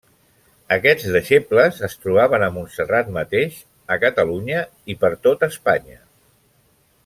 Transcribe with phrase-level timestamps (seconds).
[0.75, 3.61] Aquests deixebles es trobaven a Montserrat mateix,
[3.97, 6.03] a Catalunya i per tot Espanya.